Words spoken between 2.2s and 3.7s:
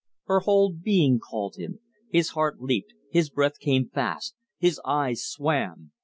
heart leaped, his breath